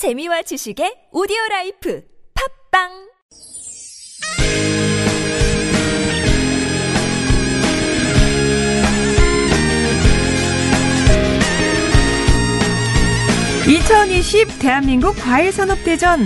[0.00, 2.00] 재미와 지식의 오디오 라이프
[2.72, 2.88] 팟빵
[13.68, 16.24] (2020) 대한민국 과일 산업 대전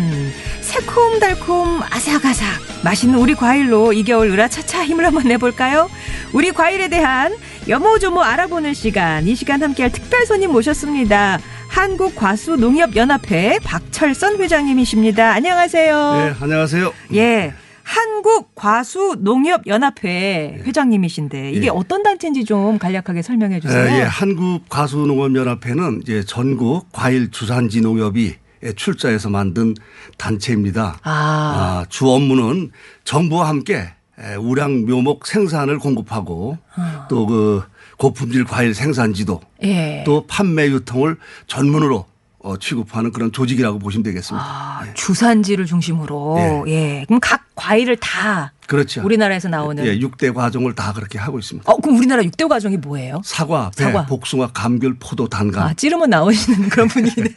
[0.60, 5.90] 새콤달콤 아삭아삭 맛있는 우리 과일로 이 겨울 으라차차 힘을 한번 내볼까요?
[6.32, 7.36] 우리 과일에 대한
[7.66, 11.40] 요모조모 알아보는 시간 이 시간 함께할 특별 손님 모셨습니다.
[11.74, 15.32] 한국과수농협연합회 박철선 회장님이십니다.
[15.32, 16.12] 안녕하세요.
[16.14, 16.92] 네, 안녕하세요.
[17.14, 17.52] 예.
[17.82, 21.70] 한국과수농협연합회 회장님이신데 이게 예.
[21.70, 23.90] 어떤 단체인지 좀 간략하게 설명해 주세요.
[23.90, 28.36] 예, 예, 한국과수농업연합회는 이제 전국 과일 주산지 농협이
[28.76, 29.74] 출자해서 만든
[30.16, 31.00] 단체입니다.
[31.02, 32.70] 아, 아, 주 업무는
[33.02, 33.88] 정부와 함께
[34.18, 37.06] 에, 우량 묘목 생산을 공급하고 어.
[37.08, 37.64] 또그
[37.98, 40.02] 고품질 과일 생산지도 예.
[40.04, 41.16] 또 판매 유통을
[41.46, 42.06] 전문으로
[42.40, 44.44] 어, 취급하는 그런 조직이라고 보시면 되겠습니다.
[44.46, 47.04] 아, 주산지를 중심으로 예.
[47.06, 49.02] 그럼 각 과일을 다 그렇죠.
[49.04, 51.70] 우리나라에서 나오는 예, 6대 과정을 다 그렇게 하고 있습니다.
[51.70, 53.20] 어, 그럼 우리나라 6대 과정이 뭐예요?
[53.24, 54.06] 사과, 배, 사과.
[54.06, 55.68] 복숭아, 감귤, 포도, 단감.
[55.68, 57.34] 아, 찌르면 나오시는 그런 분이네요.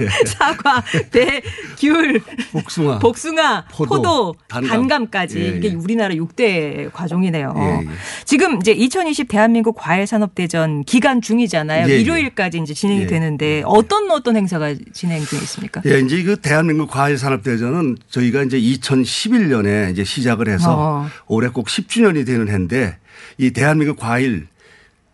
[0.00, 0.24] 예.
[0.26, 1.42] 사과, 배,
[1.78, 2.20] 귤,
[2.52, 5.10] 복숭아, 복숭아, 포도, 포도, 단감.
[5.10, 5.74] 까지 예, 이게 예.
[5.74, 7.54] 우리나라 6대 과종이네요.
[7.56, 7.88] 예, 예.
[8.24, 11.88] 지금 이제 2020 대한민국 과일 산업 대전 기간 중이잖아요.
[11.88, 12.00] 예, 예.
[12.00, 13.06] 일요일까지 이제 진행이 예.
[13.06, 15.82] 되는데 어떤 어떤 행사가 진행 중에 있습니까?
[15.86, 21.08] 예, 이제 그 대한민국 과일 산업 대전은 저희가 이제 2011년 에 이제 시작을 해서 어.
[21.26, 22.98] 올해 꼭 10주년이 되는 해인데
[23.38, 24.48] 이 대한민국 과일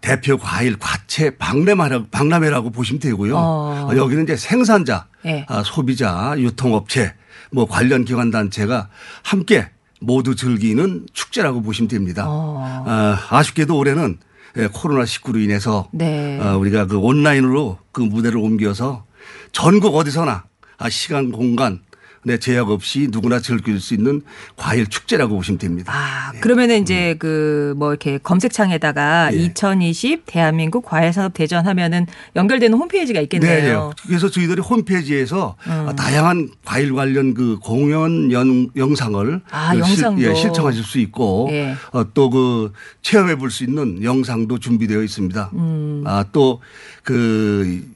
[0.00, 3.36] 대표 과일 과채 박람회라고, 박람회라고 보시면 되고요.
[3.36, 3.88] 어.
[3.90, 5.44] 어, 여기는 이제 생산자, 예.
[5.48, 7.14] 아, 소비자, 유통업체,
[7.50, 8.88] 뭐 관련 기관 단체가
[9.22, 9.68] 함께
[10.00, 12.24] 모두 즐기는 축제라고 보시면 됩니다.
[12.28, 12.84] 어.
[12.86, 14.18] 아, 아쉽게도 올해는
[14.58, 16.38] 예, 코로나 19로 인해서 네.
[16.40, 19.04] 어, 우리가 그 온라인으로 그 무대를 옮겨서
[19.52, 20.44] 전국 어디서나
[20.78, 21.80] 아, 시간 공간
[22.26, 24.20] 내 제약 없이 누구나 즐길 수 있는
[24.56, 25.92] 과일 축제라고 보시면 됩니다.
[25.94, 29.36] 아, 그러면은 이제 그뭐 이렇게 검색창에다가 예.
[29.36, 33.92] 2020 대한민국 과일 산업 대전 하면은 연결되는 홈페이지가 있겠네요.
[33.96, 34.02] 네.
[34.08, 35.94] 그래서 저희들이 홈페이지에서 음.
[35.94, 40.22] 다양한 과일 관련 그 공연 연, 영상을 아, 그 영상도.
[40.22, 41.76] 예, 실청하실 수 있고 예.
[41.92, 45.50] 어, 또그 체험해 볼 수 있는 영상도 준비되어 있습니다.
[45.54, 46.02] 음.
[46.04, 47.95] 아, 또그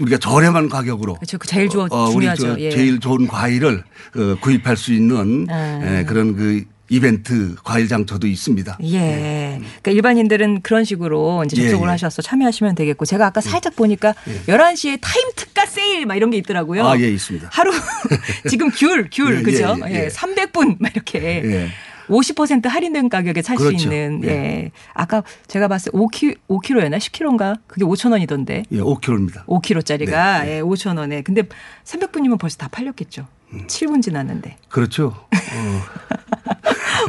[0.00, 1.38] 우리가 저렴한 가격으로 그렇죠.
[1.38, 2.42] 그 제일 좋아 어, 우리 중요하죠.
[2.54, 2.70] 저 예.
[2.70, 3.84] 제일 좋은 과일을
[4.16, 5.80] 어, 구입할 수 있는 아.
[6.00, 8.78] 예, 그런 그 이벤트 과일 장터도 있습니다.
[8.82, 9.58] 예.
[9.58, 11.90] 그러니까 일반인들은 그런 식으로 이제 예, 접속을 예.
[11.92, 14.14] 하셔서 참여하시면 되겠고 제가 아까 살짝 보니까
[14.46, 16.86] 11시에 타임 특가 세일 막 이런 게 있더라고요.
[16.86, 17.48] 아, 예, 있습니다.
[17.50, 17.72] 하루
[18.50, 19.76] 지금 귤, 귤 예, 그죠?
[19.86, 20.08] 예, 예, 예.
[20.08, 21.68] 300분 막 이렇게 예.
[22.08, 23.84] 50% 할인된 가격에 살수 그렇죠.
[23.92, 24.28] 있는 예.
[24.28, 24.70] 예.
[24.92, 27.58] 아까 제가 봤을 때 5kg 5kg였나 10kg인가?
[27.66, 28.64] 그게 5천 원이던데.
[28.70, 29.44] 예, 5kg입니다.
[29.46, 31.22] 5kg짜리가 네, 예, 5천 원에.
[31.22, 31.42] 근데
[31.84, 33.26] 300분이면 벌써 다 팔렸겠죠.
[33.52, 33.66] 음.
[33.66, 34.56] 7분 지났는데.
[34.68, 35.06] 그렇죠.
[35.06, 35.82] 어,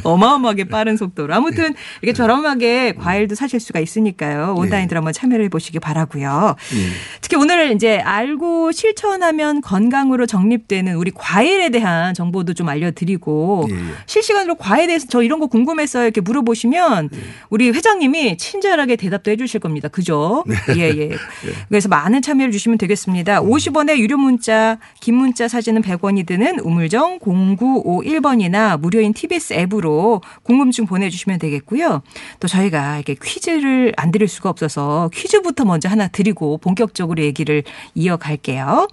[0.06, 1.34] 어마어마하게 빠른 속도로.
[1.34, 4.56] 아무튼 이렇게 저렴하게 과일도 사실 수가 있으니까요.
[4.58, 6.56] 온라인들 한번 참여를 해보시기 바라고요.
[6.76, 6.78] 예.
[7.22, 13.80] 특히 오늘 이제 알고 실천하면 건강으로 정립되는 우리 과일에 대한 정보도 좀 알려드리고 예, 예.
[14.06, 17.10] 실시간으로 과일에 대해서 저 이런 거 궁금했어요 이렇게 물어보시면
[17.50, 19.88] 우리 회장님이 친절하게 대답도 해주실 겁니다.
[19.88, 20.44] 그죠?
[20.76, 21.10] 예, 예.
[21.70, 23.42] 그래서 많은 참여를 주시면 되겠습니다.
[23.42, 29.95] 50원의 유료 문자, 긴 문자 사진은 100원이 드는 우물정 0951번이나 무료인 TBS 앱으로
[30.44, 32.02] 궁금증 보내주시면 되겠고요.
[32.40, 37.64] 또 저희가 이렇게 퀴즈를 안 드릴 수가 없어서 퀴즈부터 먼저 하나 드리고 본격적으로 얘기를
[37.96, 38.88] 이어갈게요.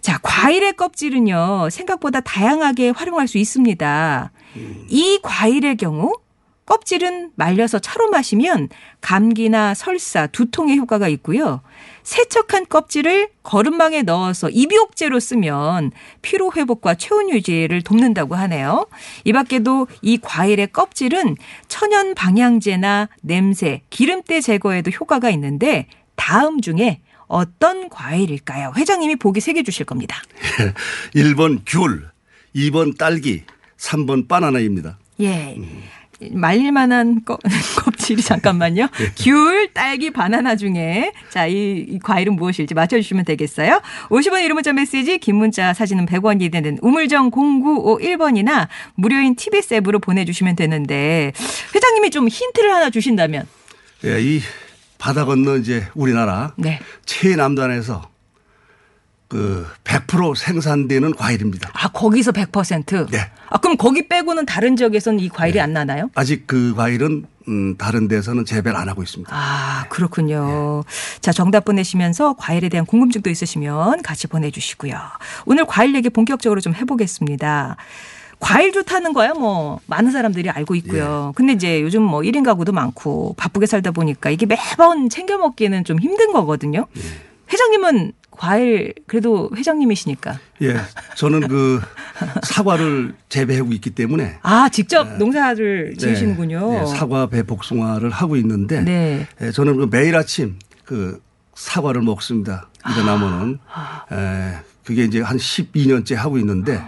[0.00, 4.32] 자, 과일의 껍질은요, 생각보다 다양하게 활용할 수 있습니다.
[4.88, 6.12] 이 과일의 경우,
[6.74, 8.68] 껍질은 말려서 차로 마시면
[9.00, 11.62] 감기나 설사, 두통에 효과가 있고요.
[12.04, 15.90] 세척한 껍질을 거름망에 넣어서 입욕제로 쓰면
[16.22, 18.86] 피로 회복과 체온 유지를 돕는다고 하네요.
[19.24, 21.36] 이 밖에도 이 과일의 껍질은
[21.66, 28.74] 천연 방향제나 냄새, 기름때 제거에도 효과가 있는데 다음 중에 어떤 과일일까요?
[28.76, 30.22] 회장님이 보기 세 개 주실 겁니다.
[31.16, 32.08] 1번 귤,
[32.54, 33.42] 2번 딸기,
[33.76, 34.98] 3번 바나나입니다.
[35.20, 35.56] 예.
[36.32, 37.38] 말릴 만한 거-
[37.84, 38.88] 껍질이 잠깐만요.
[39.16, 43.80] 귤, 딸기, 바나나 중에 자, 이, 이 과일은 무엇일지 맞춰주시면 되겠어요.
[44.10, 50.56] 50원 이름 문자 메시지, 긴 문자 사진은 100원이 되는 우물정 0951번이나 무료인 TBS 앱으로 보내주시면
[50.56, 51.32] 되는데
[51.74, 53.46] 회장님이 좀 힌트를 하나 주신다면
[54.04, 54.40] 예, 이
[54.98, 56.78] 바다 건너 이제 우리나라 네.
[57.06, 58.09] 최남단에서
[59.30, 61.70] 그 100% 생산되는 과일입니다.
[61.72, 63.10] 아, 거기서 100%?
[63.10, 63.30] 네.
[63.48, 66.10] 아, 그럼 거기 빼고는 다른 지역에서는 이 과일이 안 나나요?
[66.16, 69.30] 아직 그 과일은 음, 다른 데서는 재배를 안 하고 있습니다.
[69.32, 70.82] 아, 그렇군요.
[71.20, 74.98] 자, 정답 보내시면서 과일에 대한 궁금증도 있으시면 같이 보내주시고요.
[75.46, 77.76] 오늘 과일 얘기 본격적으로 좀 해보겠습니다.
[78.40, 81.32] 과일 좋다는 거야 뭐 많은 사람들이 알고 있고요.
[81.36, 86.00] 근데 이제 요즘 뭐 1인 가구도 많고 바쁘게 살다 보니까 이게 매번 챙겨 먹기는 좀
[86.00, 86.86] 힘든 거거든요.
[87.52, 90.76] 회장님은 과일 그래도 회장님이시니까 예,
[91.14, 91.78] 저는 그
[92.42, 96.70] 사과를 재배하고 있기 때문에 아 직접 농사를 지으시는군요.
[96.72, 99.26] 네, 사과 배 복숭아를 하고 있는데 네.
[99.42, 101.22] 예, 저는 그 매일 아침 그
[101.54, 102.70] 사과를 먹습니다.
[102.90, 104.04] 일어나면은 아.
[104.10, 104.56] 에,
[104.86, 106.82] 그게 이제 한 12년째 하고 있는데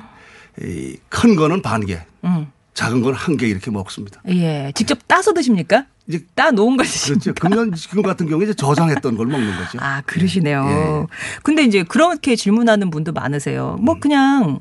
[0.62, 2.46] 이 큰 거는 반 개, 음.
[2.74, 4.20] 작은 건 한 개 이렇게 먹습니다.
[4.28, 5.86] 예, 직접 따서 드십니까?
[6.08, 7.22] 이제 따 놓은 걸 드십니까?
[7.22, 7.34] 그렇죠.
[7.34, 9.78] 금년 지금 같은 경우에 이제 저장했던 걸 먹는 거죠.
[9.80, 10.66] 아, 그러시네요.
[10.68, 11.06] 예.
[11.42, 13.76] 근데 이제 그렇게 질문하는 분도 많으세요.
[13.78, 13.84] 음.
[13.84, 14.58] 뭐 그냥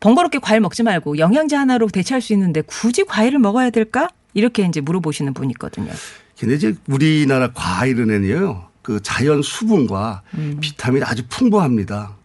[0.00, 4.08] 번거롭게 과일 먹지 말고 영양제 하나로 대체할 수 있는데 굳이 과일을 먹어야 될까?
[4.34, 5.90] 이렇게 이제 물어보시는 분이 있거든요.
[6.38, 10.58] 근데 이제 우리나라 과일은요, 그 자연 수분과 음.
[10.60, 12.16] 비타민이 아주 풍부합니다.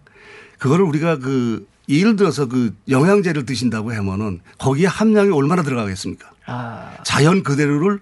[0.59, 6.29] 그거를 우리가 그 예를 들어서 그 영양제를 드신다고 하면은 거기에 함량이 얼마나 들어가겠습니까?
[6.47, 7.99] 아, 자연 그대로를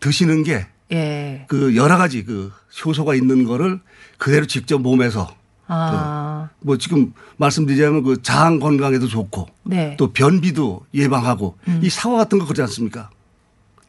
[0.00, 1.44] 드시는 게 예.
[1.48, 2.52] 그 여러 가지 그
[2.84, 3.80] 효소가 있는 거를
[4.18, 5.34] 그대로 직접 몸에서
[5.66, 9.92] 아, 뭐 지금 말씀드리자면 그 장 건강에도 좋고 네.
[9.92, 9.96] 음.
[9.96, 13.08] 또 변비도 예방하고 이 사과 같은 거 그렇지 않습니까?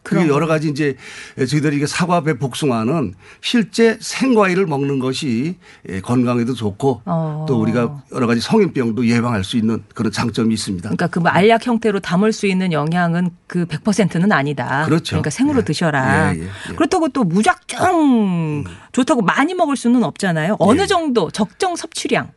[0.04, 0.28] 그럼.
[0.28, 0.96] 여러 가지 이제
[1.38, 5.56] 저희들이 이게 사과 배 복숭아는 실제 생과일을 먹는 것이
[5.90, 7.46] 예, 건강에도 좋고 어.
[7.48, 10.90] 또 우리가 여러 가지 성인병도 예방할 수 있는 그런 장점이 있습니다.
[10.90, 14.84] 그러니까 그 뭐 알약 형태로 담을 수 있는 영양은 그 100%는 아니다.
[14.86, 15.12] 그렇죠.
[15.12, 15.64] 그러니까 생으로 예.
[15.64, 16.36] 드셔라.
[16.36, 16.76] 예, 예, 예.
[16.76, 20.58] 그렇다고 또 무작정 좋다고 많이 먹을 수는 없잖아요.
[20.60, 20.86] 어느 예.
[20.86, 22.30] 정도 적정 섭취량.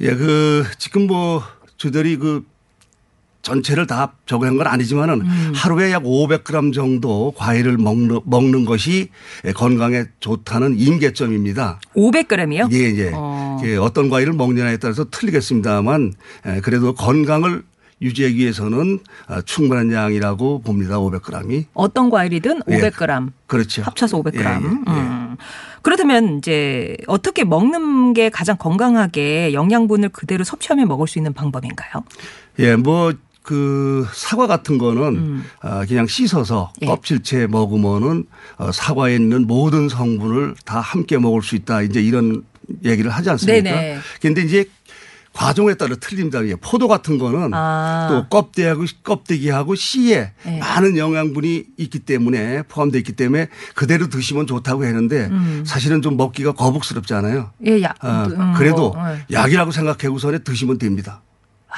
[0.00, 1.42] 예, 그 지금 뭐
[1.76, 2.44] 저희들이 그
[3.42, 5.52] 전체를 다 저거 한건 아니지만은 음.
[5.54, 9.08] 하루에 약 500g 정도 과일을 먹는, 먹는 것이
[9.44, 11.80] 예, 건강에 좋다는 임계점입니다.
[11.96, 12.72] 500g이요?
[12.72, 13.10] 예, 예.
[13.14, 13.60] 어.
[13.64, 16.12] 예, 어떤 과일을 먹느냐에 따라서 틀리겠습니다만
[16.46, 17.62] 예, 그래도 건강을
[18.02, 20.96] 유지하기 위해서는 아, 충분한 양이라고 봅니다.
[20.98, 21.66] 500g이.
[21.74, 22.78] 어떤 과일이든 예.
[22.78, 23.30] 500g.
[23.46, 23.82] 그렇죠.
[23.82, 24.36] 합쳐서 500g.
[24.36, 24.60] 예, 예, 예.
[24.90, 25.36] 음.
[25.82, 32.04] 그렇다면 이제 어떻게 먹는 게 가장 건강하게 영양분을 그대로 섭취하며 먹을 수 있는 방법인가요?
[32.58, 33.12] 예, 뭐,
[33.50, 36.82] 그 사과 같은 거는 아, 그냥 씻어서 음.
[36.82, 36.86] 예.
[36.86, 38.26] 껍질째 먹으면은
[38.58, 41.82] 어, 사과에 있는 모든 성분을 다 함께 먹을 수 있다.
[41.82, 42.44] 이제 이런
[42.84, 43.60] 얘기를 하지 않습니까?
[43.60, 43.98] 네네.
[44.20, 44.66] 그런데 이제
[45.32, 46.42] 과정에 따라 틀립니다.
[46.42, 48.06] 이게 포도 같은 거는 아.
[48.08, 50.58] 또 껍데기하고 껍데기하고 씨에 네.
[50.60, 55.64] 많은 영양분이 있기 때문에 포함되어 있기 때문에 그대로 드시면 좋다고 했는데 음.
[55.66, 57.50] 사실은 좀 먹기가 거북스럽잖아요.
[57.66, 57.94] 예, 야.
[57.98, 59.24] 아, 음, 그래도 뭐, 예.
[59.32, 61.22] 약이라고 생각하고선에 드시면 됩니다.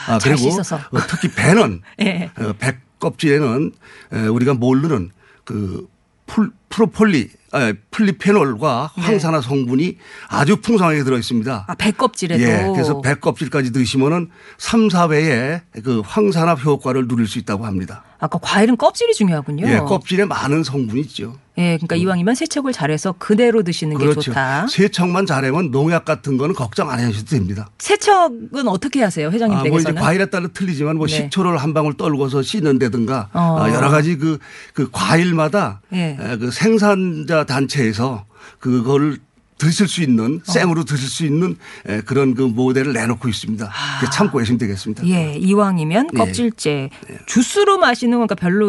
[0.07, 0.77] 아, 잘 씻어서.
[0.77, 2.31] 어, 특히 배는 예.
[2.39, 3.73] 어, 배 껍질에는
[4.13, 5.11] 에, 우리가 모르는
[5.45, 5.89] 그
[6.27, 9.03] 풀, 프로폴리 아, 폴리페놀과 네.
[9.03, 9.99] 항산화 성분이
[10.29, 11.67] 아주 풍성하게 들어 있습니다.
[11.69, 12.43] 아, 배 껍질에도.
[12.43, 18.05] 예, 그래서 배 껍질까지 드시면은 3, 4배의 그 항산화 효과를 누릴 수 있다고 합니다.
[18.19, 19.67] 아까 과일은 껍질이 중요하군요.
[19.69, 21.37] 예, 껍질에 많은 성분이 있죠.
[21.59, 24.23] 예, 그러니까 이왕이면 세척을 잘해서 그대로 드시는 게 그렇죠.
[24.23, 24.69] 좋다.
[24.69, 27.69] 세척만 잘하면 농약 같은 거는 걱정 안 하셔도 됩니다.
[27.79, 30.01] 세척은 어떻게 하세요, 회장님 아, 뭐 이제 댁에서는?
[30.01, 31.15] 과일에 따라 틀리지만 뭐 네.
[31.15, 33.59] 식초를 한 방울 떨궈서 씻는다든가 어.
[33.61, 34.39] 아, 여러 가지 그,
[34.73, 36.17] 그 과일마다 예.
[36.19, 38.25] 에, 그 생산자 단체에서
[38.59, 39.19] 그걸
[39.59, 40.53] 드실 수 있는 어.
[40.53, 41.57] 생으로 드실 수 있는
[41.87, 43.71] 에, 그런 그 모델을 내놓고 있습니다.
[44.01, 45.03] 그 참고하시면 되겠습니다.
[45.03, 45.07] 아.
[45.07, 46.19] 예, 이왕이면 예.
[46.19, 46.91] 껍질째
[47.27, 48.69] 주스로 마시는 건 그러니까 별로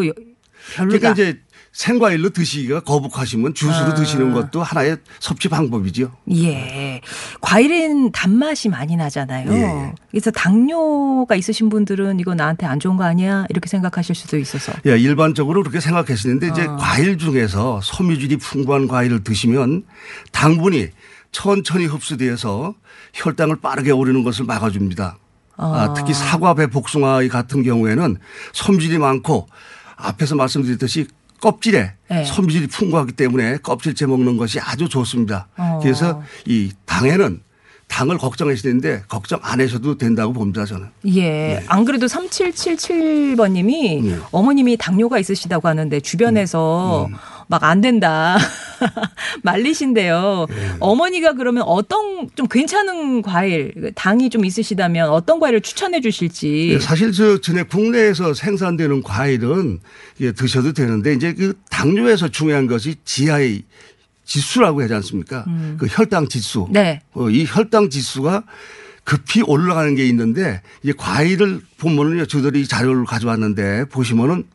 [0.76, 1.00] 별로다.
[1.00, 1.40] 그러니까 이제
[1.74, 3.94] 생과일로 드시기가 거북하시면 주스로 아.
[3.96, 6.12] 드시는 것도 하나의 섭취 방법이죠.
[6.32, 7.02] 예.
[7.42, 9.52] 과일은 단맛이 많이 나잖아요.
[9.52, 9.94] 예.
[10.12, 13.46] 그래서 당뇨가 있으신 분들은 이거 나한테 안 좋은 거 아니야?
[13.50, 14.72] 이렇게 생각하실 수도 있어서.
[14.86, 16.78] 예, 일반적으로 그렇게 생각하시는데 이제 어.
[16.78, 19.84] 과일 중에서 섬유질이 풍부한 과일을 드시면
[20.32, 20.90] 당분이
[21.32, 22.76] 천천히 흡수되어서
[23.16, 25.18] 혈당을 빠르게 오르는 것을 막아줍니다.
[25.58, 25.94] 아, 아.
[25.94, 28.18] 특히 사과, 배, 복숭아 같은 경우에는
[28.54, 29.48] 섬유질이 많고
[29.96, 31.08] 앞에서 말씀드렸듯이
[31.44, 32.24] 껍질에 네.
[32.24, 35.50] 섬유질이 풍부하기 때문에 껍질째 먹는 것이 아주 좋습니다.
[35.58, 35.80] 어.
[35.84, 37.42] 그래서 이 당에는
[37.90, 40.88] 당을 걱정하시는데 걱정 안 하셔도 된다고 봅니다 저는.
[41.14, 41.62] 예.
[41.68, 44.18] 안 그래도 3777번님이 네.
[44.32, 47.16] 어머님이 당뇨가 있으시다고 하는데 주변에서 음.
[47.54, 48.36] 막 안 된다.
[49.44, 50.48] 말리신데요.
[50.50, 50.76] 네.
[50.80, 56.72] 어머니가 그러면 어떤 좀 괜찮은 과일, 당이 좀 있으시다면 어떤 과일을 추천해 주실지.
[56.74, 59.80] 예, 사실 저 전에 국내에서 생산되는 과일은
[60.22, 63.64] 예, 드셔도 되는데 이제 그 당뇨에서 중요한 것이 GI
[64.26, 65.46] 지수라고 하지 않습니까?
[65.78, 66.68] 그 혈당 지수.
[66.72, 67.02] 네.
[67.14, 68.44] 어, 이 혈당 지수가
[69.04, 74.46] 급히 올라가는 게 있는데 이제 과일을 보면은요 저들이 이 자료를 가져왔는데 보시면은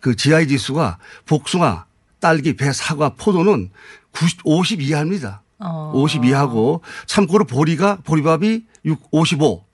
[0.00, 1.87] 그 GI 지수가 복숭아,
[2.20, 3.70] 딸기, 배, 사과, 포도는
[4.12, 5.42] 90, 50 이하입니다.
[5.60, 5.92] 어.
[5.94, 9.64] 50 이하고 참고로 보리가 보리밥이 6, 55,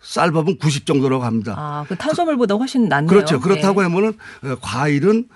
[0.00, 1.54] 쌀밥은 90 정도라고 합니다.
[1.56, 3.08] 아, 그 탄수화물보다 훨씬 낫네요.
[3.08, 3.40] 그렇죠.
[3.40, 3.88] 그렇다고 네.
[3.88, 4.12] 하면은
[4.44, 5.28] 어, 과일은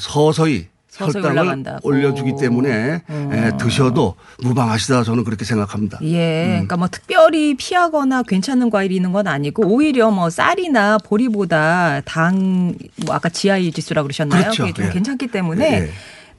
[0.00, 1.64] 서서히 혈당을.
[1.82, 5.98] 올려주기 때문에 에, 드셔도 무방하시다 저는 그렇게 생각합니다.
[6.02, 6.48] 예, 음.
[6.50, 12.74] 그러니까 뭐 특별히 피하거나 괜찮은 과일이 있는 건 아니고 오히려 뭐 쌀이나 보리보다 당,
[13.04, 14.42] 뭐 아까 GI 지수라 그러셨나요?
[14.42, 14.64] 그렇죠.
[14.66, 14.90] 게좀 예.
[14.90, 15.90] 괜찮기 때문에 예, 예.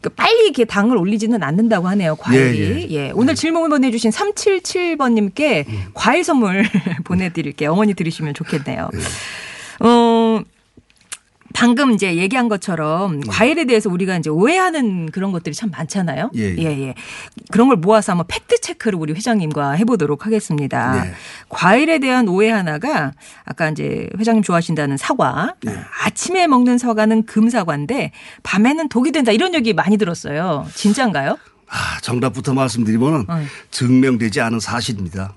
[0.02, 2.60] 그 빨리 이렇게 당을 올리지는 않는다고 하네요, 과일이.
[2.60, 2.88] 예, 음.
[2.92, 6.64] 예, 오늘 질문 보내주신 377번님께 과일 선물
[7.04, 7.72] 보내드릴게요.
[7.74, 8.90] 어머니 들으시면 좋겠네요.
[8.94, 9.00] 예.
[9.80, 9.88] 어,
[11.54, 16.32] 방금 이제 얘기한 것처럼 과일에 대해서 우리가 이제 오해하는 그런 것들이 참 많잖아요.
[16.36, 16.58] 예, 예.
[16.58, 16.94] 예, 예.
[17.52, 21.04] 그런 걸 모아서 한번 팩트 체크를 우리 회장님과 해보도록 하겠습니다.
[21.04, 21.14] 네.
[21.50, 23.14] 과일에 대한 오해 하나가
[23.46, 25.56] 아까 이제 회장님 좋아하신다는 사과.
[25.64, 25.76] 네.
[26.04, 28.12] 아침에 먹는 사과는 금사과인데
[28.44, 30.66] 밤에는 독이 된다 이런 얘기 많이 들었어요.
[30.76, 31.38] 진짜인가요?
[31.70, 33.42] 아, 정답부터 말씀드리면은 어.
[33.72, 35.34] 증명되지 않은 사실입니다.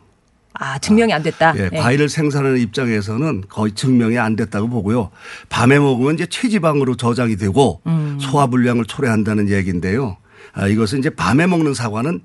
[0.52, 1.54] 아 증명이 안 됐다.
[1.56, 1.78] 예, 예.
[1.78, 5.10] 과일을 생산하는 입장에서는 거의 증명이 안 됐다고 보고요.
[5.48, 8.18] 밤에 먹으면 이제 체지방으로 저장이 되고 음.
[8.20, 10.16] 소화 불량을 초래한다는 얘기인데요.
[10.52, 12.20] 아, 이것은 이제 밤에 먹는 사과는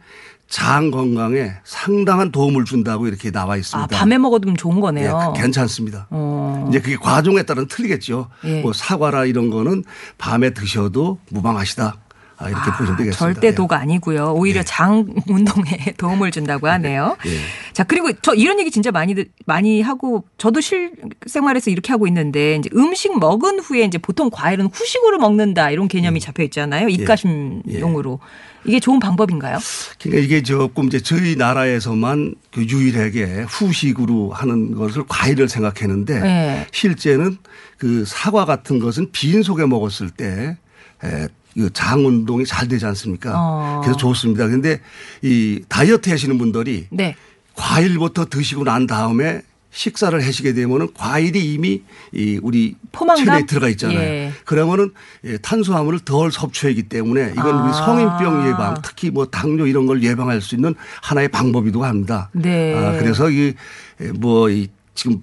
[0.47, 3.95] 장 건강에 상당한 도움을 준다고 이렇게 나와 아 있습니다.
[3.97, 5.33] 밤에 먹어도 좋은 예, 거네요.
[5.35, 6.07] 그- 괜찮습니다.
[6.11, 6.65] 어.
[6.69, 8.29] 이제 그게 과종에 따라 틀리겠죠.
[8.45, 8.61] 예.
[8.61, 9.83] 뭐 사과라 이런 거는
[10.17, 11.97] 밤에 드셔도 무방하시다.
[12.37, 13.17] 아, 이렇게 보시면 되겠습니다.
[13.17, 13.55] 절대 예.
[13.55, 14.33] 독 아니고요.
[14.35, 17.15] 오히려 장 운동에 도움을 준다고 하네요.
[17.25, 17.39] 예.
[17.73, 22.55] 자 그리고 저 이런 얘기 진짜 많이 들- 많이 하고 저도 실생활에서 이렇게 하고 있는데
[22.57, 26.89] 이제 음식 먹은 후에 이제 보통 과일은 후식으로 먹는다 이런 개념이 잡혀 있잖아요.
[26.89, 28.19] 입가심용으로
[28.65, 29.59] 이게 좋은 방법인가요?
[30.01, 36.67] 그러니까 이게 조금 이제 저희 나라에서만 그 유일하게 후식으로 하는 것을 과일을 생각했는데 네.
[36.71, 37.37] 실제는
[37.77, 40.57] 그 사과 같은 것은 빈 속에 먹었을 때
[41.03, 41.27] 에, 그
[41.73, 43.33] 장 운동이 잘 되지 않습니까?
[43.35, 43.81] 어.
[43.83, 44.47] 그래서 좋습니다.
[44.47, 44.81] 근데
[45.21, 47.15] 이 다이어트 하시는 분들이 네.
[47.55, 51.81] 과일부터 드시고 난 다음에 식사를 하시게 되면은 과일이 이미
[52.13, 53.25] 이 우리 포만감?
[53.25, 53.99] 체내에 들어가 있잖아요.
[53.99, 54.31] 예.
[54.45, 54.91] 그러면은
[55.25, 57.63] 예, 탄수화물을 덜 섭취하기 때문에 이건 아.
[57.63, 62.29] 우리 성인병 예방, 특히 뭐 당뇨 이런 걸 예방할 수 있는 하나의 방법이기도 합니다.
[62.31, 62.73] 네.
[62.73, 65.21] 아, 그래서 이뭐이 지금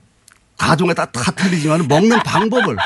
[0.58, 2.76] 가정에 다, 다 틀리지만 먹는 방법을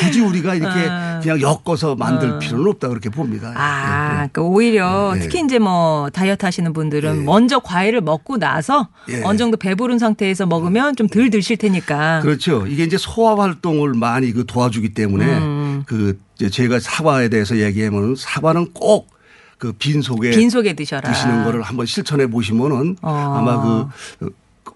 [0.00, 0.88] 굳이 우리가 이렇게
[1.22, 3.52] 그냥 엮어서 만들 필요는 없다 그렇게 봅니다.
[3.56, 4.28] 아, 예, 예.
[4.30, 5.20] 그러니까 오히려 예.
[5.20, 7.24] 특히 이제 뭐 다이어트 하시는 분들은 예.
[7.24, 9.22] 먼저 과일을 먹고 나서 예.
[9.24, 12.20] 어느 정도 배부른 상태에서 먹으면 좀 덜 드실 테니까.
[12.20, 12.66] 그렇죠.
[12.66, 15.82] 이게 이제 소화 활동을 많이 그 도와주기 때문에 음.
[15.86, 16.18] 그
[16.50, 19.18] 제가 사과에 대해서 얘기하면 사과는 꼭
[19.58, 21.10] 그 빈속에 빈속에 드셔라.
[21.10, 23.34] 드시는 거를 한번 실천해 보시면은 어.
[23.38, 24.28] 아마 그 어,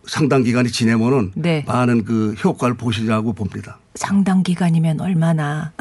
[0.06, 1.64] 상당 기간이 지내면은 네.
[1.66, 3.78] 많은 그 효과를 보시리라고 봅니다.
[3.94, 5.72] 상당 기간이면 얼마나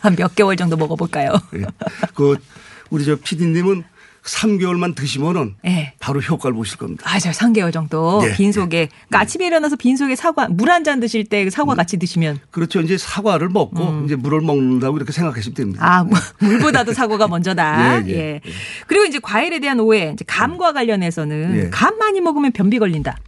[0.00, 1.30] 한 몇 개월 정도 먹어볼까요?
[1.56, 1.64] 예.
[2.14, 2.36] 그
[2.90, 3.84] 우리 저 PD님은
[4.22, 5.92] 3개월만 드시면은 예.
[6.00, 7.02] 바로 효과를 보실 겁니다.
[7.06, 11.24] 아, 저 3개월 정도 예, 빈속에 그러니까 아침에 일어나서 빈속에 사과 물 한 잔 드실
[11.24, 12.80] 때그 사과 같이 드시면 그렇죠.
[12.80, 15.84] 이제 사과를 먹고 이제 물을 먹는다고 이렇게 생각하시면 됩니다.
[15.84, 15.86] 음.
[15.86, 18.00] 아 뭐, 물보다도 사과가 먼저다.
[18.08, 18.40] 예, 예, 예,
[18.86, 21.70] 그리고 이제 과일에 대한 오해, 이제 감과 관련해서는 예.
[21.70, 23.18] 감 많이 먹으면 변비 걸린다.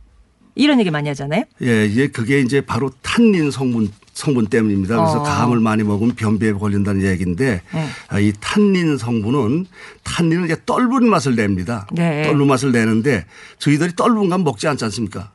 [0.57, 1.45] 이런 얘기 많이 하잖아요.
[1.63, 4.97] 예, 이제 그게 이제 바로 탄닌 성분 성분 때문입니다.
[4.97, 5.23] 그래서 어.
[5.23, 7.89] 감을 많이 먹으면 변비에 걸린다는 얘기인데 네.
[8.09, 9.67] 아, 이 탄닌 성분은
[10.03, 11.87] 탄닌은 이제 떫은 맛을 냅니다.
[11.93, 12.23] 네.
[12.23, 13.27] 떫은 맛을 내는데
[13.59, 15.31] 저희들이 떫은 감 먹지 않지 않습니까?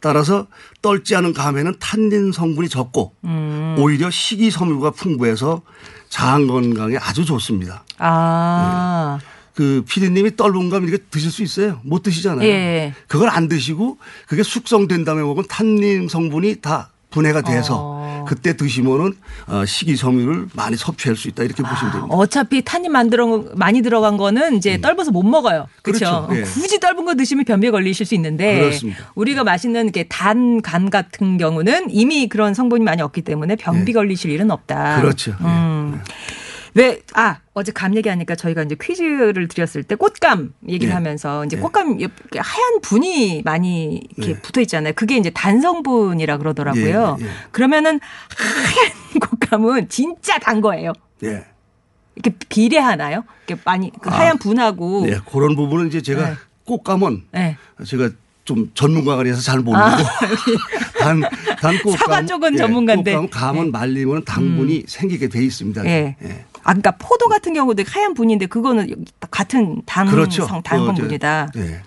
[0.00, 0.46] 따라서
[0.80, 3.76] 떫지 않은 감에는 탄닌 성분이 적고 음.
[3.78, 5.60] 오히려 식이섬유가 풍부해서
[6.08, 7.84] 장 건강에 아주 좋습니다.
[7.98, 9.18] 아,
[9.56, 11.80] 그 피디님이 떫은 감 이렇게 드실 수 있어요?
[11.82, 12.46] 못 드시잖아요.
[12.46, 12.92] 예.
[13.08, 13.96] 그걸 안 드시고
[14.28, 18.24] 그게 숙성된 다음에 먹으면 탄닌 성분이 다 분해가 돼서 어.
[18.28, 19.14] 그때 드시면은
[19.46, 22.14] 어, 식이섬유를 많이 섭취할 수 있다 이렇게 보시면 됩니다.
[22.14, 25.68] 어차피 탄이 만들어 많이 들어간 거는 이제 떫어서 못 먹어요.
[25.80, 26.26] 그렇죠.
[26.26, 26.36] 그렇죠.
[26.38, 26.42] 예.
[26.42, 29.10] 굳이 떫은 거 드시면 변비 걸리실 수 있는데 그렇습니다.
[29.14, 33.94] 우리가 마시는 이렇게 단감 같은 경우는 이미 그런 성분이 많이 없기 때문에 변비 예.
[33.94, 35.00] 걸리실 일은 없다.
[35.00, 35.34] 그렇죠.
[35.40, 36.45] 예.
[36.76, 36.78] 음.
[36.78, 40.94] 왜, 아, 어제 감 얘기하니까 저희가 이제 퀴즈를 드렸을 때 꽃감 얘기를 예.
[40.94, 41.60] 하면서 이제 예.
[41.60, 44.38] 꽃감 이렇게 하얀 분이 많이 이렇게 예.
[44.40, 44.92] 붙어 있잖아요.
[44.94, 47.16] 그게 이제 단성분이라 그러더라고요.
[47.18, 47.30] 예, 예, 예.
[47.50, 47.98] 그러면은
[48.36, 50.92] 하얀 꽃감은 진짜 단 거예요.
[51.24, 51.44] 예.
[52.14, 53.24] 이렇게 비례하나요?
[53.46, 56.36] 이렇게 많이 그 하얀 분하고 네, 그런 부분은 이제 제가 네.
[56.64, 57.56] 꽃감은 네.
[57.86, 58.10] 제가
[58.44, 59.84] 좀 전문가가 아니라서 잘 모르고
[61.00, 61.20] 단,
[61.60, 61.98] 단 꽃감.
[61.98, 63.14] 사과 쪽은 전문가인데.
[63.16, 65.84] 꽃감 감은 말리면 당분이 생기게 돼 있습니다.
[65.86, 66.16] 예.
[66.22, 66.44] 예.
[66.66, 70.44] 아, 그러니까 포도 같은 경우도 하얀 분인데 그거는 같은 당 그렇죠.
[70.46, 71.50] 성그 단성분이다.
[71.54, 71.80] 저, 예.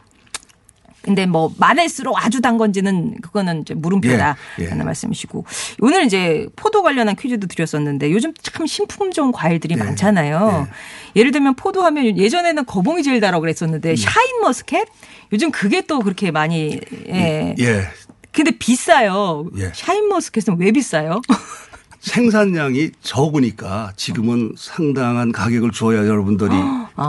[1.01, 4.69] 근데 뭐 많을수록 아주 단 건지는 그거는 이제 물음표다 예, 예.
[4.69, 5.45] 라는 말씀이시고
[5.79, 9.83] 오늘 이제 포도 관련한 퀴즈도 드렸었는데 요즘 참 신품종 과일들이 예.
[9.83, 10.67] 많잖아요.
[11.15, 14.87] 예 를 들면 포도하면 예전에는 거봉이 제일 달라고 그랬었는데 샤인 머스켓
[15.33, 17.55] 요즘 그게 또 그렇게 많이 예.
[17.59, 17.83] 예.
[18.31, 19.45] 근데 비싸요.
[19.57, 19.71] 예.
[19.73, 21.21] 샤인 머스켓은 왜 비싸요?
[21.99, 26.51] 생산량이 적으니까 지금은 상당한 가격을 줘야 여러분들이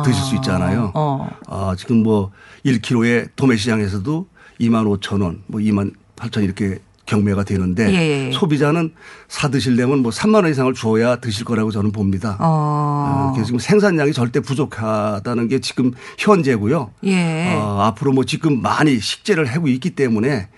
[0.05, 0.93] 드실 수 있잖아요.
[0.95, 1.29] 어.
[1.47, 2.31] 아, 지금 뭐
[2.65, 4.27] 1kg에 도매 시장에서도
[4.61, 8.33] 2만 5천 원, 뭐 2만 8천 이렇게 경매가 되는데 예, 예.
[8.33, 8.93] 소비자는
[9.27, 12.37] 사 드시려면 뭐 3만 원 이상을 줘야 드실 거라고 저는 봅니다.
[12.39, 12.45] 어.
[12.47, 16.93] 어, 그래서 지금 생산량이 절대 부족하다는 게 지금 현재고요.
[17.05, 17.55] 예.
[17.57, 20.49] 어, 앞으로 뭐 지금 많이 식재를 하고 있기 때문에 에,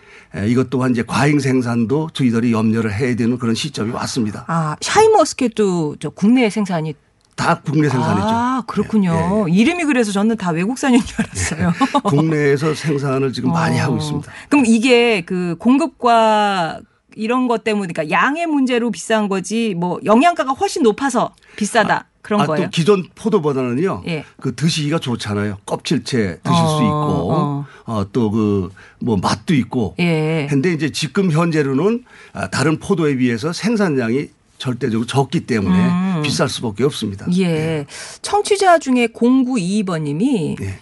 [0.46, 4.44] 이것 또한 이제 과잉 생산도 저희들이 염려를 해야 되는 그런 시점이 왔습니다.
[4.48, 6.94] 아, 샤인 머스켓도 저 국내 생산이
[7.36, 8.26] 다 국내 생산이죠.
[8.26, 9.46] 아, 그렇군요.
[9.48, 11.72] 예, 이름이 그래서 저는 다 외국 산인 줄 알았어요.
[12.04, 13.84] 국내에서 생산을 지금 많이 어.
[13.84, 14.30] 하고 있습니다.
[14.48, 16.80] 그럼 이게 그 공급과
[17.16, 22.06] 이런 것 때문에 그러니까 양의 문제로 비싼 거지 뭐 영양가가 훨씬 높아서 비싸다.
[22.22, 22.64] 그런 아, 거예요.
[22.66, 24.04] 또 기존 포도보다는요.
[24.06, 24.24] 예.
[24.40, 25.58] 그 드시기가 좋잖아요.
[25.66, 27.66] 껍질째 드실 어, 수 있고, 어.
[27.86, 29.96] 어, 또 그 뭐 맛도 있고.
[29.98, 30.46] 예.
[30.48, 37.26] 근데 이제 지금 현재로는 아, 다른 포도에 비해서 생산량이 절대적으로 적기 때문에 비쌀 수밖에 없습니다.
[37.26, 37.32] 음.
[37.38, 37.86] 예.
[38.22, 40.78] 청취자 중에 0922번님이 예.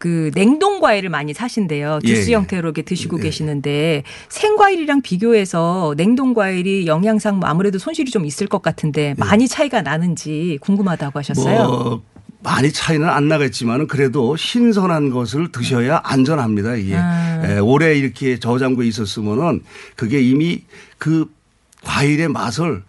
[0.00, 1.98] 그 냉동 과일을 많이 사신대요.
[2.04, 2.34] 예, 주스 예.
[2.34, 3.24] 형태로 이렇게 드시고 네.
[3.24, 9.82] 계시는데 생과일이랑 비교해서 냉동 과일이 영양상 뭐 아무래도 손실이 좀 있을 것 같은데 많이 차이가
[9.82, 11.54] 나는지 궁금하다고 하셨어요.
[11.54, 11.58] 예.
[11.58, 12.02] 뭐
[12.42, 16.76] 많이 차이는 안 나겠지만은 그래도 신선한 것을 드셔야 안전합니다.
[16.76, 17.42] 이게 음.
[17.44, 19.62] 에, 오래 이렇게 저장고에 있었으면은
[19.96, 20.62] 그게 이미
[20.96, 21.30] 그
[21.84, 22.82] 과일의 맛을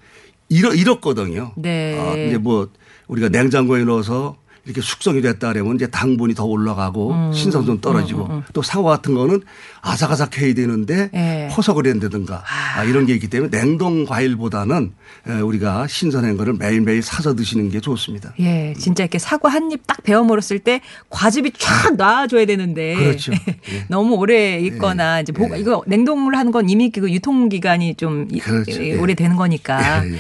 [0.48, 1.52] 잃어 잃었거든요.
[1.58, 1.98] 네.
[2.00, 2.70] 어, 이제 뭐
[3.10, 7.34] 우리가 냉장고에 넣어서 이렇게 숙성이 됐다 그러면 이제 당분이 더 올라가고 음.
[7.34, 9.42] 신선도 떨어지고 또 사과 같은 거는
[9.82, 11.48] 아삭아삭해야 되는데 예.
[11.52, 12.44] 퍼석을 한다든가
[12.76, 14.94] 아, 이런 게 있기 때문에 냉동 과일보다는
[15.28, 18.34] 에, 우리가 신선한 거를 매일매일 사서 드시는 게 좋습니다.
[18.40, 23.32] 예, 진짜 이렇게 사과 한 입 딱 베어 물었을 때 과즙이 쫙 놔줘야 되는데 그렇죠.
[23.90, 28.40] 너무 오래 있거나 이제 보- 이거 냉동을 하는 건 이미 그 유통 기간이 좀 이-
[28.40, 28.82] 그렇죠.
[28.82, 28.96] 이- 예.
[28.98, 30.06] 오래 되는 거니까.
[30.06, 30.18] 예, 예.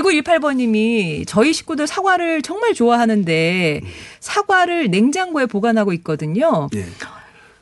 [0.00, 3.80] 1918번님이 저희 식구들 사과를 정말 좋아하는데
[4.20, 6.68] 사과를 냉장고에 보관하고 있거든요.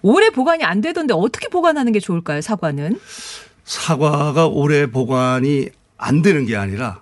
[0.04, 0.08] 예.
[0.08, 2.40] 오래 보관이 안 되던데 어떻게 보관하는 게 좋을까요?
[2.40, 2.98] 사과는?
[3.64, 7.00] 사과가 오래 보관이 안 되는 게 아니라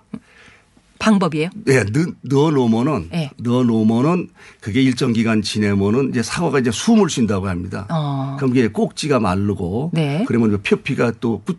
[0.99, 1.49] 방법이에요?
[1.67, 3.29] 예, 넣, 넣어 놓으면은 예.
[3.37, 4.29] 넣어 놓으면은
[4.61, 7.85] 그게 일정 기간 지내면은 이제 사과가 이제 숨을 쉰다고 합니다.
[7.91, 8.37] 어.
[8.39, 10.23] 그럼 이게 꼭지가 마르고 네.
[10.27, 11.55] 그러면 그 표피가 또 꾸-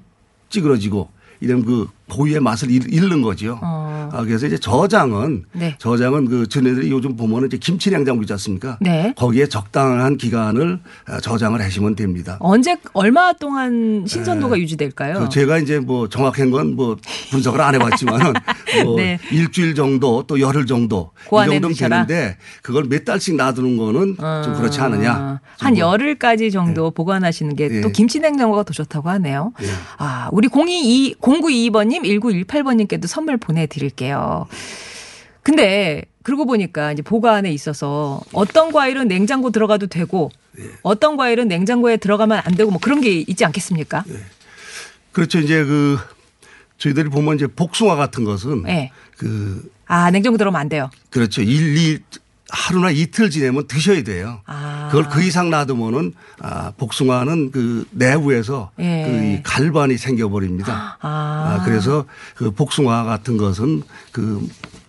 [0.49, 3.59] 찌그러지고 이런 그 고유의 맛을 잃- 잃는 거죠.
[3.63, 4.11] 어.
[4.13, 5.75] 아, 그래서 이제 저장은 네.
[5.79, 8.77] 저장은 그 전에들이 요즘 보면은 이제 김치 냉장고 있지 않습니까?
[8.81, 9.15] 네.
[9.17, 12.37] 거기에 적당한 기간을 어, 저장을 하시면 됩니다.
[12.41, 15.21] 언제 얼마 동안 신선도가 유지될까요?
[15.21, 16.97] 그 제가 이제 뭐 정확한 건 뭐
[17.31, 18.33] 분석을 안 해봤지만은
[18.85, 19.19] 뭐 네.
[19.31, 22.07] 일주일 정도 또 열흘 정도 이 고안해 정도면 두셔라.
[22.07, 25.13] 되는데 그걸 몇 달씩 놔두는 거는 좀 그렇지 않느냐.
[25.13, 27.93] 아, 한좀 뭐- 열흘까지 정도 보관하시는 게또 예.
[27.93, 29.53] 김치 냉장고가 더 좋다고 하네요.
[29.63, 29.67] 예.
[29.99, 34.47] 아, 우리 022 0922번 님 1918번 님께도 선물 보내 드릴게요.
[35.43, 40.71] 근데 그러고 보니까 이제 보관에 있어서 어떤 과일은 냉장고 들어가도 되고 예.
[40.83, 44.05] 어떤 과일은 냉장고에 들어가면 안 되고 뭐 그런 게 있지 않겠습니까?
[45.13, 45.39] 그렇죠.
[45.39, 45.99] 이제 그
[46.79, 48.91] 저희들이 보면 이제 복숭아 같은 것은 네.
[49.19, 50.91] 그 아, 냉장고 들어가면 안 돼요.
[51.11, 51.43] 그렇죠.
[51.43, 51.99] 일, 이
[52.49, 54.41] 하루나 이틀 지내면 드셔야 돼요.
[54.47, 54.74] 아.
[54.95, 59.05] 그걸 그 이상 놔두면은 아, 복숭아는 그 내부에서 예.
[59.09, 60.99] 그이 갈반이 생겨버립니다.
[61.01, 61.09] 아.
[61.61, 62.05] 아, 그래서
[62.37, 64.47] 그 복숭아 같은 것은 그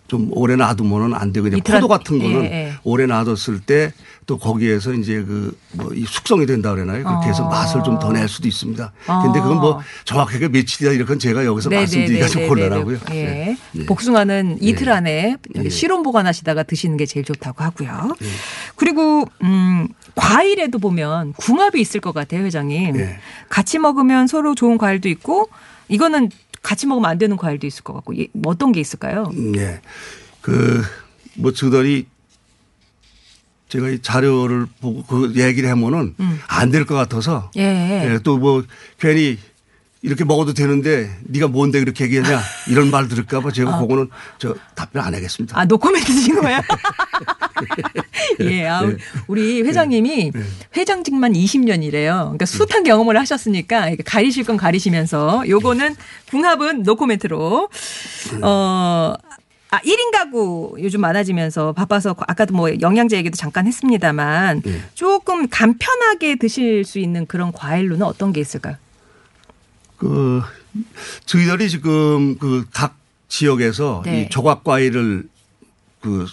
[0.08, 2.72] 좀 오래 놔두면은 안 되고 이제 포도 안- 같은 거는 예, 예.
[2.84, 3.92] 오래 놔뒀을 때
[4.26, 7.04] 또 거기에서 이제 그 뭐 이 숙성이 된다 그러나요?
[7.04, 7.48] 그렇게 해서 어.
[7.48, 8.92] 맛을 좀 더 낼 수도 있습니다.
[9.06, 9.22] 어.
[9.22, 12.98] 근데 그건 뭐 정확하게 며칠이다 이런 건 제가 여기서 말씀드리기가 좀 곤란하고요.
[13.10, 13.14] 예.
[13.14, 13.58] 네.
[13.72, 13.86] 네.
[13.86, 14.90] 복숭아는 이틀 예.
[14.92, 15.68] 안에 예.
[15.68, 18.16] 실온 보관하시다가 드시는 게 제일 좋다고 하고요.
[18.22, 18.26] 예.
[18.74, 22.96] 그리고 음 과일에도 보면 궁합이 있을 것 같아요, 회장님.
[22.98, 23.18] 예.
[23.48, 25.48] 같이 먹으면 서로 좋은 과일도 있고
[25.88, 26.30] 이거는
[26.62, 29.30] 같이 먹으면 안 되는 과일도 있을 것 같고 예, 뭐 어떤 게 있을까요?
[29.56, 29.80] 예.
[30.40, 30.82] 그,
[31.34, 32.06] 뭐, 저들이
[33.68, 36.14] 제가 이 자료를 보고 그 얘기를 하면은
[36.48, 37.60] 안될 것 같아서 음.
[37.60, 38.12] 예.
[38.14, 38.62] 예, 또 뭐
[38.98, 39.38] 괜히
[40.02, 45.02] 이렇게 먹어도 되는데 네가 뭔데 그렇게 얘기하냐 이런 말 들을까 봐 제가 그거는 저 답변
[45.02, 45.58] 안 하겠습니다.
[45.58, 46.60] 아, 노코멘트 주신 거예요?
[48.40, 48.96] 예, 아, 예.
[49.26, 50.30] 우리 회장님이
[50.76, 52.20] 회장직만 20년이래요.
[52.20, 55.96] 그러니까 숱한 경험을 하셨으니까 가리실 건 가리시면서 요거는
[56.30, 57.68] 궁합은 노코멘트로.
[58.42, 59.14] 어,
[59.76, 64.80] 아, 1인 가구 요즘 많아지면서 바빠서 아까도 뭐 영양제 얘기도 잠깐 했습니다만 예.
[64.94, 68.76] 조금 간편하게 드실 수 있는 그런 과일로는 어떤 게 있을까요?
[69.98, 70.40] 그
[71.26, 72.96] 저희들이 지금 그 각
[73.28, 74.22] 지역에서 네.
[74.22, 75.24] 이 조각 과일을
[76.00, 76.26] 그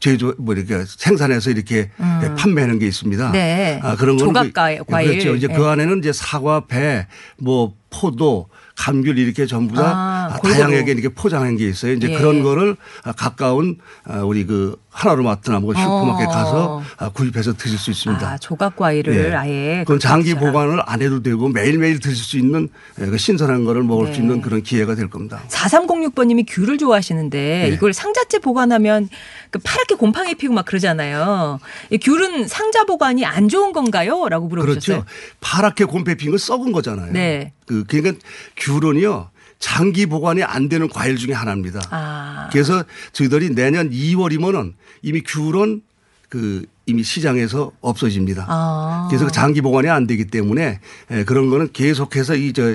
[0.00, 1.90] 제조 뭐 이렇게 생산해서 이렇게
[2.38, 3.26] 판매하는 게 있습니다.
[3.28, 3.32] 음.
[3.32, 3.78] 네.
[3.82, 5.08] 아 그런 조각 그- 과일, 과일.
[5.10, 5.34] 그렇죠.
[5.36, 5.54] 이제 네.
[5.54, 7.06] 그 안에는 이제 사과, 배,
[7.36, 10.40] 뭐 포도, 감귤 이렇게 전부 다 아, 아.
[10.40, 11.92] 다양하게 이렇게 포장한 게 있어요.
[11.92, 12.16] 이제 예.
[12.16, 16.30] 그런 거를 아, 가까운 아, 우리 그 하나로마트나 뭐 슈퍼마켓 어.
[16.30, 18.26] 가서 아, 구입해서 드실 수 있습니다.
[18.26, 19.34] 아, 조각 과일을 예.
[19.34, 22.68] 아예 그건 장기 보관을 안 해도 되고 매일매일 드실 수 있는
[23.00, 24.14] 예, 그 신선한 거를 먹을 네.
[24.14, 25.42] 수 있는 그런 기회가 될 겁니다.
[25.48, 27.74] 4306번님이 귤을 좋아하시는데 네.
[27.74, 29.08] 이걸 상자째 보관하면
[29.54, 31.60] 그 파랗게 곰팡이 피고 막 그러잖아요.
[31.90, 34.28] 이 귤은 상자 보관이 안 좋은 건가요?
[34.28, 34.96] 라고 물어보셨어요.
[35.04, 35.04] 그렇죠.
[35.40, 37.12] 파랗게 곰팡이 핀건 썩은 거잖아요.
[37.12, 37.52] 네.
[37.64, 38.18] 그 그러니까
[38.56, 41.82] 귤은요 장기 보관이 안 되는 과일 중에 하나입니다.
[41.90, 42.48] 아.
[42.50, 45.82] 그래서 저희들이 내년 2월이면은 이미 귤은
[46.28, 48.46] 그 이미 시장에서 없어집니다.
[48.48, 49.06] 아.
[49.08, 50.80] 그래서 그 장기 보관이 안 되기 때문에
[51.12, 52.74] 예, 그런 거는 계속해서 이 저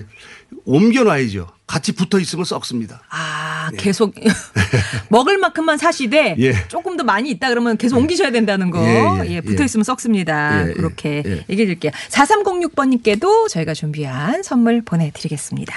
[0.66, 1.48] 옮겨놔야죠.
[1.68, 3.02] 같이 붙어 있으면 썩습니다.
[3.10, 4.14] 아, 계속
[5.10, 6.36] 먹을 만큼만 사시되 네.
[6.40, 6.54] 예.
[6.68, 8.84] 조금 더 많이 있다 그러면 계속 옮기셔야 된다는 거.
[8.84, 9.66] 예, 예, 예, 붙어 예.
[9.66, 10.66] 있으면 썩습니다.
[10.66, 11.32] 예, 예, 그렇게 예.
[11.50, 11.92] 얘기해 드릴게요.
[12.10, 15.74] 4306번님께도 저희가 준비한 선물 보내드리겠습니다.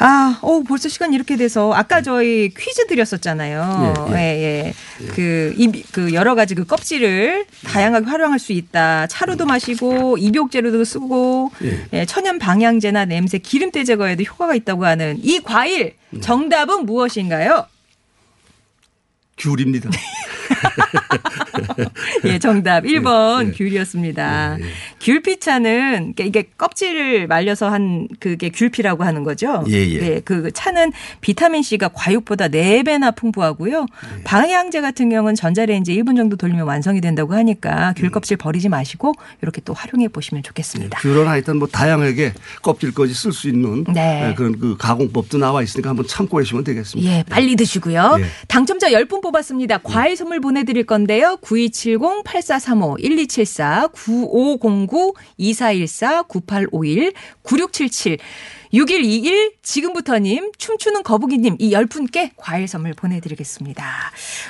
[0.00, 4.06] 아, 오, 벌써 시간 이렇게 돼서 아까 저희 퀴즈 드렸었잖아요.
[4.10, 5.06] 예, 예, 예.
[5.08, 9.08] 그, 이, 그 여러 가지 그 껍질을 다양하게 활용할 수 있다.
[9.08, 11.86] 차로도 마시고 입욕제로도 쓰고 예.
[11.92, 17.66] 예, 천연 방향제나 냄새, 기름때 제거에도 효과가 있다고 하는 이 과일 정답은 무엇인가요?
[19.36, 19.90] 귤입니다.
[22.24, 23.52] 예, 정답 1번 예.
[23.52, 24.56] 귤이었습니다.
[24.60, 24.68] 예, 예.
[25.00, 29.64] 귤피차는 그러니까 이게 껍질을 말려서 한 그게 귤피라고 하는 거죠.
[29.68, 29.98] 예, 예.
[29.98, 33.86] 네, 그 차는 비타민 C가 과육보다 4배나 풍부하고요.
[34.18, 34.22] 예.
[34.24, 37.94] 방향제 같은 경우는 전자레인지 1분 정도 돌리면 완성이 된다고 하니까 음.
[37.96, 40.98] 귤 껍질 버리지 마시고 이렇게 또 활용해 보시면 좋겠습니다.
[41.00, 44.30] 귤은 하여튼 뭐 다양하게 껍질까지 쓸 수 있는 네.
[44.30, 47.10] 예, 그런 그 가공법도 나와 있으니까 한번 참고해 주시면 되겠습니다.
[47.10, 48.16] 예, 빨리 드시고요.
[48.20, 48.24] 예.
[48.48, 49.78] 당첨자 10분 뽑았습니다.
[49.78, 51.38] 과일 선물 보내드릴 건데요.
[51.48, 53.92] 9270-8435-1274,
[55.38, 58.18] 9509-2414, 9851, 9677,
[58.72, 63.84] 6121, 지금부터님, 춤추는 거북이님, 이 10분께 과일 선물 보내드리겠습니다.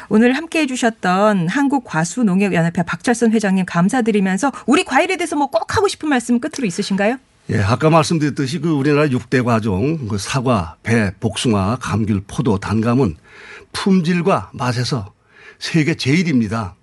[0.08, 6.08] 오늘 함께 해 주셨던 한국과수농협연합회 박철선 회장님 감사드리면서 우리 과일에 대해서 뭐 꼭 하고 싶은
[6.08, 7.16] 말씀 끝으로 있으신가요?
[7.50, 13.16] 예, 아까 말씀드렸듯이 그 우리나라 6대 과종, 그 사과, 배, 복숭아, 감귤, 포도, 단감은
[13.72, 15.12] 품질과 맛에서
[15.58, 16.76] 세계 제일입니다.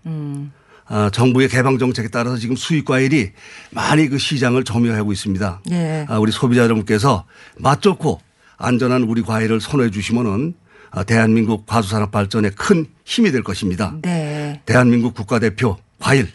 [0.87, 3.31] 아, 정부의 개방 정책에 따라서 지금 수입 과일이
[3.71, 5.61] 많이 그 시장을 점유하고 있습니다.
[5.71, 6.05] 예.
[6.07, 7.25] 아, 우리 소비자 여러분께서
[7.57, 8.21] 맛 좋고
[8.57, 10.53] 안전한 우리 과일을 선호해 주시면은
[10.91, 13.95] 아, 대한민국 과수산업 발전에 큰 힘이 될 것입니다.
[14.01, 14.61] 네.
[14.65, 16.31] 대한민국 국가대표 과일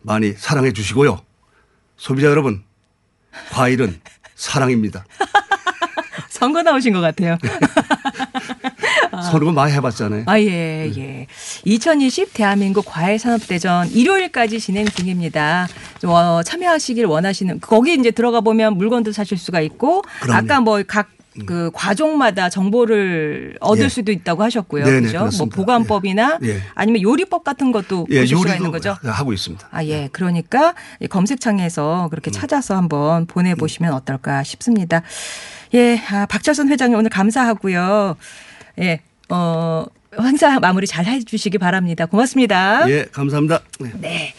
[0.00, 1.20] 많이 사랑해 주시고요.
[1.96, 2.62] 소비자 여러분,
[3.52, 4.00] 과일은
[4.34, 5.04] 사랑입니다.
[6.28, 7.38] 선거 나오신 것 같아요.
[9.38, 10.24] 선거 많이 해봤잖아요.
[10.26, 11.26] 아, 예, 예.
[11.64, 15.68] 2020 대한민국 과일산업대전 일요일까지 진행 중입니다.
[16.04, 20.38] 어, 참여하시길 원하시는, 거기 이제 들어가 보면 물건도 사실 수가 있고, 그럼요.
[20.38, 21.08] 아까 뭐각
[21.46, 23.88] 그 과종마다 정보를 얻을 예.
[23.88, 24.84] 수도 있다고 하셨고요.
[24.84, 25.12] 네네, 그죠?
[25.12, 25.56] 뭐 그렇습니다.
[25.56, 26.48] 보관법이나 예.
[26.48, 26.60] 예.
[26.74, 28.96] 아니면 요리법 같은 것도 예, 보실 수가 있는 거죠.
[29.02, 29.66] 하고 있습니다.
[29.70, 30.10] 아, 예.
[30.12, 32.32] 그러니까 이 검색창에서 그렇게 음.
[32.32, 35.02] 찾아서 한번 보내 보시면 어떨까 싶습니다.
[35.74, 35.98] 예.
[36.10, 38.16] 아, 박철선 회장님 오늘 감사하고요.
[38.80, 39.00] 예.
[39.28, 39.84] 어,
[40.20, 42.06] 행사 마무리 잘 해주시기 바랍니다.
[42.06, 42.88] 고맙습니다.
[42.90, 43.60] 예, 감사합니다.
[43.80, 43.90] 네.
[44.00, 44.34] 네.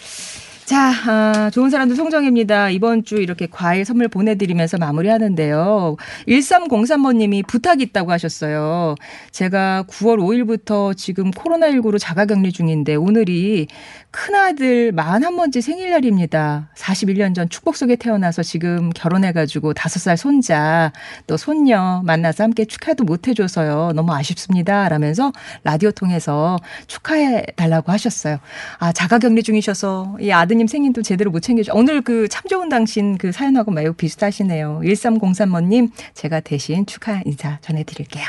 [0.66, 2.70] 자, 아, 좋은 사람들 송정입니다.
[2.70, 5.98] 이번 주 이렇게 과일 선물 보내드리면서 마무리하는데요.
[6.28, 8.96] 1303번님이 부탁이 있다고 하셨어요.
[9.32, 13.68] 제가 9월 5일부터 지금 코로나19로 자가격리 중인데 오늘이
[14.12, 16.70] 큰아들 41번째 생일날입니다.
[16.78, 20.94] 41년 전 축복 속에 태어나서 지금 결혼해가지고 5살 손자
[21.28, 23.92] 또 손녀 만나서 함께 축하도 못 해줘서요.
[23.96, 24.88] 너무 아쉽습니다.
[24.88, 28.38] 라면서 라디오 통해서 축하해 달라고 하셨어요.
[28.78, 31.74] 아, 자가격리 중이셔서 이 아드님 생일도 제대로 못 챙겨줘.
[31.74, 34.82] 오늘 그 참 좋은 당신 그 사연하고 매우 비슷하시네요.
[34.84, 38.24] 1303번님 제가 대신 축하 인사 전해드릴게요.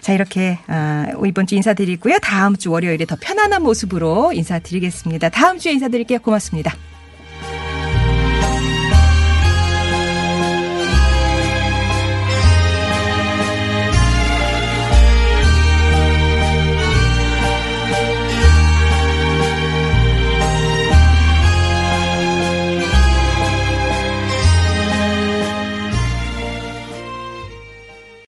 [0.00, 2.18] 자, 이렇게 아, 이번 주 인사드리고요.
[2.22, 5.28] 다음 주 월요일에 더 편안한 모습으로 인사드리겠습니다.
[5.30, 6.18] 다음 주에 인사드릴게요.
[6.20, 6.74] 고맙습니다.